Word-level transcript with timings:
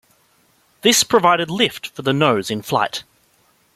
This 0.81 1.03
provided 1.03 1.51
lift 1.51 1.85
for 1.89 2.01
the 2.01 2.11
nose 2.11 2.49
in 2.49 2.63
flight. 2.63 3.03